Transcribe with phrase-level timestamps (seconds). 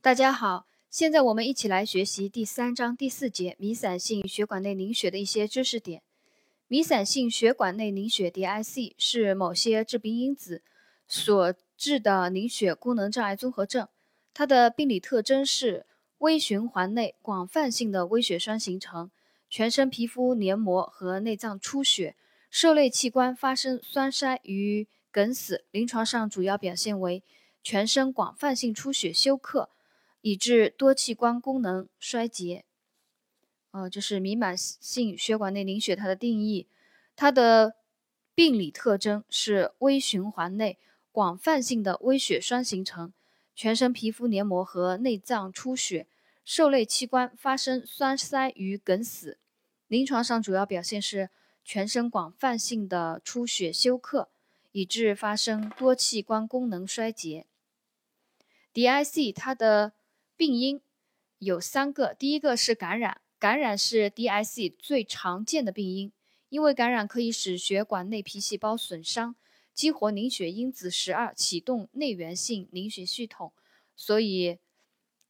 [0.00, 6.02] 大家好，现在我们一起来学习第三章第四节弥散性血管内凝血的一些知识点。
[6.68, 10.62] 弥散性血管内凝血 （DIC） 是某些致病因子
[11.08, 13.88] 所致的凝血功能障碍综合症。
[14.32, 15.84] 它的病理特征是
[16.18, 19.10] 微循环内广泛性的微血栓形成，
[19.50, 22.14] 全身皮肤黏膜和内脏出血，
[22.48, 25.64] 受累器官发生栓塞与梗死。
[25.72, 27.24] 临床上主要表现为
[27.64, 29.70] 全身广泛性出血休克。
[30.20, 32.64] 以致多器官功能衰竭，
[33.70, 36.66] 呃，就是弥漫性血管内凝血它的定义。
[37.14, 37.74] 它的
[38.34, 40.78] 病理特征是微循环内
[41.10, 43.12] 广泛性的微血栓形成，
[43.54, 46.06] 全身皮肤黏膜和内脏出血，
[46.44, 49.38] 受累器官发生栓塞与梗死。
[49.88, 51.30] 临床上主要表现是
[51.64, 54.28] 全身广泛性的出血休克，
[54.72, 57.46] 以致发生多器官功能衰竭。
[58.72, 59.92] DIC 它的
[60.38, 60.80] 病因
[61.40, 66.12] 有三个，第一个是感染，感染是 DIC 最常见的病因，
[66.48, 69.34] 因为感染可以使血管内皮细胞损伤，
[69.74, 73.52] 激活凝血因子十二，启动内源性凝血系统，
[73.96, 74.58] 所以，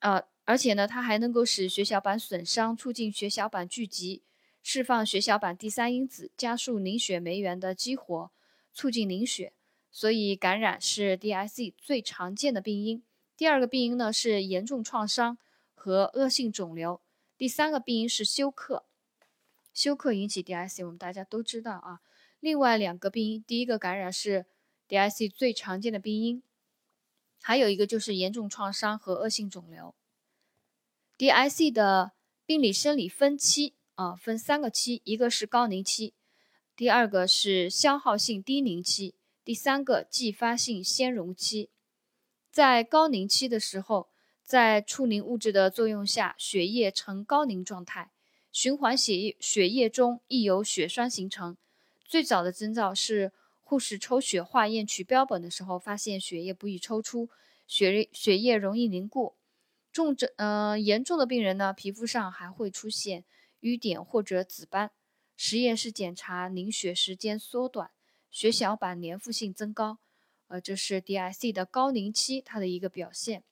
[0.00, 4.22] 呃，而且呢，它还能够使血小板损伤，促进血小板聚集，
[4.62, 8.30] 释放血小板第三因子，加速凝血酶原的激活，
[8.74, 9.54] 促进凝血，
[9.90, 13.02] 所以感染是 DIC 最常见的病因。
[13.40, 15.38] 第二个病因呢是严重创伤
[15.74, 17.00] 和恶性肿瘤，
[17.38, 18.84] 第三个病因是休克，
[19.72, 22.00] 休克引起 DIC，我们大家都知道啊。
[22.38, 24.44] 另外两个病因，第一个感染是
[24.86, 26.42] DIC 最常见的病因，
[27.40, 29.94] 还有一个就是严重创伤和恶性肿瘤。
[31.16, 32.12] DIC 的
[32.44, 36.12] 病理生理分期啊，分三个期，一个是高凝期，
[36.76, 41.70] 第二个是消耗性低凝期，第三个继发性纤溶期。
[42.50, 44.08] 在高凝期的时候，
[44.42, 48.10] 在促凝物质的作用下，血液呈高凝状态，
[48.50, 51.56] 循环血液血液中易有血栓形成。
[52.04, 57.28] 最早的征兆是护士抽血化验取标本的时候，发现血液不易抽出，
[57.68, 59.36] 血血液容易凝固。
[59.92, 63.24] 重症嗯严重的病人呢，皮肤上还会出现
[63.60, 64.90] 瘀点或者紫斑。
[65.36, 67.92] 实验室检查凝血时间缩短，
[68.30, 69.98] 血小板粘附性增高。
[70.50, 73.44] 呃，这是 DIC 的高凝期它的一个表现。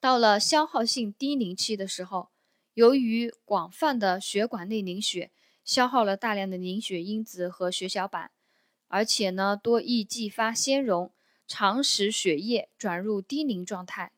[0.00, 2.30] 到了消耗性低凝期的时候，
[2.72, 5.30] 由于广泛的血管内凝血，
[5.62, 8.30] 消耗了大量的凝血因子和血小板，
[8.88, 11.12] 而且呢多易继发纤溶，
[11.46, 14.12] 常使血液转入低凝状态。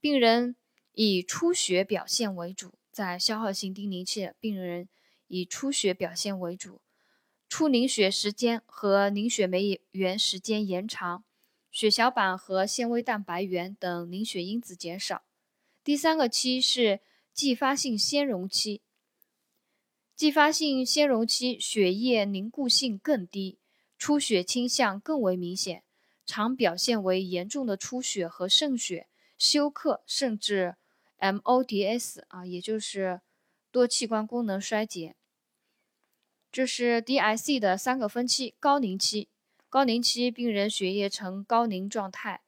[0.00, 0.56] 病人
[0.92, 4.88] 以出血表现为主，在消耗性低凝期，病人
[5.28, 6.81] 以出血表现为主。
[7.54, 11.22] 出凝血时间和凝血酶原时间延长，
[11.70, 15.22] 血小板和纤维蛋白原等凝血因子减少。
[15.84, 17.00] 第三个期是
[17.34, 18.80] 继发性纤溶期，
[20.16, 23.58] 继发性纤溶期血液凝固性更低，
[23.98, 25.84] 出血倾向更为明显，
[26.24, 30.76] 常表现为严重的出血和渗血、休克，甚至
[31.18, 33.20] MODS 啊，也就是
[33.70, 35.16] 多器官功能衰竭。
[36.52, 39.28] 这是 DIC 的三个分期：高凝期，
[39.70, 42.42] 高凝期病人血液呈高凝状态，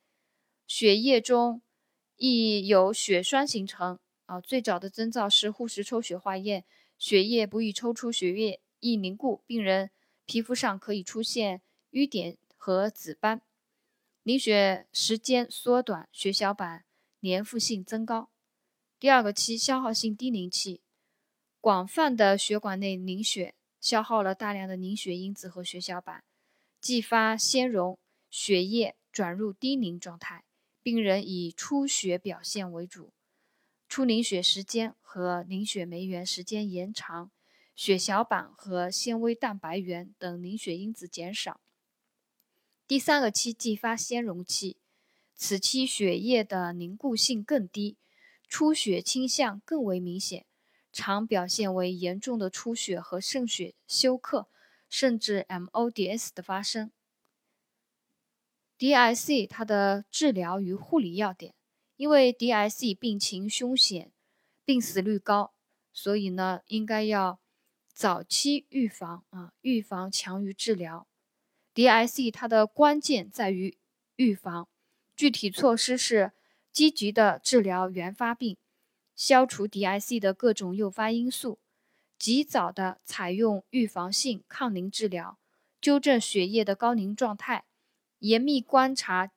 [0.67, 1.63] 血液中
[2.17, 3.99] 易有血栓形成。
[4.27, 6.67] 啊，最早的征兆是护士抽血化验，
[6.99, 9.91] 血液不易抽出，血液易凝固，病人
[10.27, 13.41] 皮肤上可以出现瘀点和紫斑，
[14.25, 16.85] 凝血时间缩短，血小板
[17.23, 18.29] 粘附性增高。
[19.01, 20.83] 第二个期，消耗性低凝期，
[21.63, 23.55] 广泛的血管内凝血。
[23.85, 26.25] 消耗了大量的凝血因子和血小板，
[26.81, 27.99] 继发纤溶，
[28.31, 30.47] 血液转入低凝状态。
[30.83, 33.13] 病人以出血表现为主，
[33.87, 37.31] 出凝血时间和凝血酶原时间延长，
[37.77, 41.61] 血小板和纤维蛋白原等凝血因子减少。
[42.89, 44.79] 第三个期继发纤溶期，
[45.35, 47.99] 此期血液的凝固性更低，
[48.49, 50.47] 出血倾向更为明显。
[50.95, 54.49] 常表现为严重的出血和渗血、休克，
[54.89, 56.93] 甚至 MODS 的发生。
[58.79, 61.55] DIC 它的治疗与护理要点，
[61.97, 64.13] 因为 DIC 病情凶险，
[64.65, 65.53] 病死率高，
[65.93, 67.41] 所以呢，应该要
[67.93, 71.09] 早期预防啊，预防强于治疗。
[71.75, 73.79] DIC 它的关键在于
[74.17, 74.69] 预防，
[75.17, 76.33] 具体措施是
[76.73, 78.57] 积极的治疗原发病。
[79.17, 81.59] 消除 DIC 的各种诱发因素，
[82.19, 85.39] 及早的采用预防性抗凝治疗，
[85.81, 87.65] 纠正血液的高凝状态，
[88.19, 89.31] 严密观察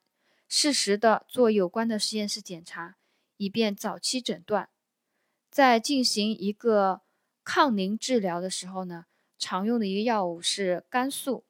[0.48, 2.96] 适时的做有关的实验室检查，
[3.36, 4.68] 以便早期诊断。
[5.50, 7.02] 在进行一个
[7.44, 9.06] 抗凝治疗的时候呢，
[9.38, 11.44] 常用的一个药物是肝素，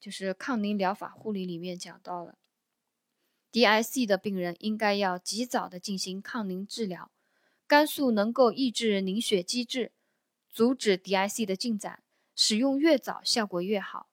[0.00, 2.38] 就是抗凝疗法护理里面讲到了
[3.52, 7.10] ，DIC 的病人应该要及早的进行抗凝治疗。
[7.66, 9.92] 肝素能够抑制凝血机制，
[10.52, 12.02] 阻止 DIC 的进展，
[12.34, 14.08] 使用越早效果越好。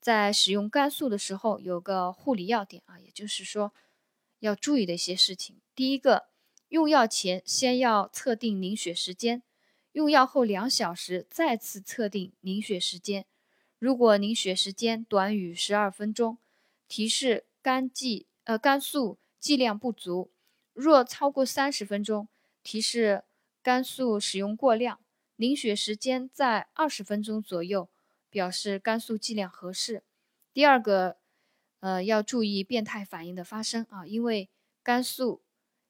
[0.00, 3.74] 在使用肝素的时候，有个护理要点啊，也就是说
[4.38, 5.60] 要注意的一些事情。
[5.74, 6.28] 第一个，
[6.68, 9.42] 用药前先要测定凝血时间，
[9.92, 13.26] 用药后两小时再次测定凝血时间。
[13.78, 16.38] 如果凝血时间短于十二分钟，
[16.86, 20.30] 提示肝剂呃肝素剂量不足；
[20.72, 22.28] 若超过三十分钟，
[22.62, 23.24] 提示
[23.62, 24.98] 肝素使用过量。
[25.36, 27.90] 凝血时间在二十分钟左右。
[28.30, 30.02] 表示肝素剂量合适。
[30.52, 31.16] 第二个，
[31.80, 34.50] 呃，要注意变态反应的发生啊，因为
[34.82, 35.40] 肝素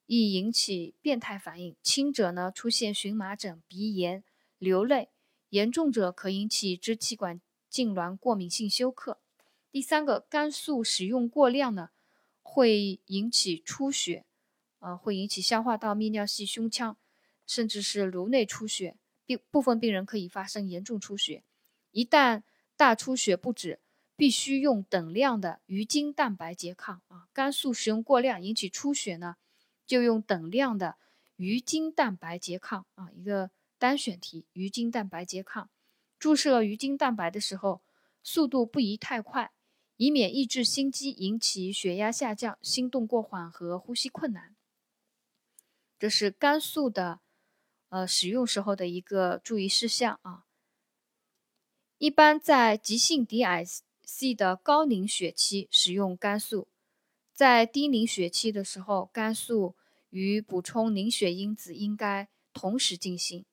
[0.06, 4.22] 易引起变态反应，轻者呢出现荨麻疹、鼻炎、
[4.58, 5.10] 流泪，
[5.48, 9.18] 严重者可引起支气管痉挛、过敏性休克。
[9.72, 11.90] 第三个，肝素使用过量呢，
[12.58, 14.24] 会引起出血，
[14.80, 16.96] 啊，会引起消化道、泌尿系、胸腔，
[17.46, 21.44] 甚至是颅内出血，病部分病人可以发生严重出血。
[21.92, 22.42] 一旦
[22.76, 23.78] 大出血不止，
[24.16, 27.28] 必须用等量的鱼精蛋白拮抗啊。
[27.32, 29.36] 肝素使用过量引起出血呢，
[29.86, 30.96] 就用等量的
[31.36, 33.08] 鱼精蛋白拮抗啊。
[33.14, 35.70] 一个单选题，鱼精蛋白拮抗。
[36.18, 37.80] 注射鱼精蛋白的时候，
[38.24, 39.52] 速度不宜太快，
[39.98, 44.54] 以免抑制心肌，引起血压下降、心动过缓和呼吸困难。
[45.98, 47.18] 这是肝素的
[47.88, 50.44] 呃使用时候的一个注意事项啊。
[51.98, 56.68] 一般在急性 DIC 的高凝血期使用肝素，
[57.32, 59.74] 在低凝血期的时候，肝素
[60.10, 63.44] 与补充凝血因子应该同时进行。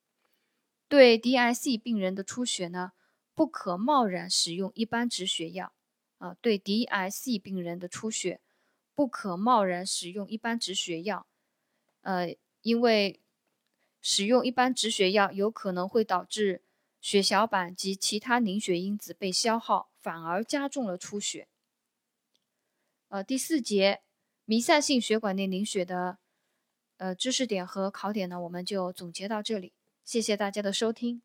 [0.87, 2.91] 对 DIC 病人的出血呢，
[3.33, 5.73] 不可贸然使用一般止血药
[6.17, 6.35] 啊。
[6.41, 8.39] 对 DIC 病人的出血，
[8.93, 11.27] 不可贸然使用一般止血药，
[12.01, 13.21] 呃，因为
[14.01, 16.61] 使用一般止血药有可能会导致。
[17.01, 21.47] 血小板及其他凝血因子被消耗，反而加重了出血。
[23.09, 24.01] 呃，第四节
[24.45, 26.17] 弥散性血管内凝血的
[26.97, 29.73] 呃知识点和考点呢，我们就总结到这里。
[30.03, 31.21] 谢谢大家的收听。